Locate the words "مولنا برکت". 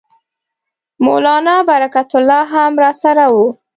1.05-2.09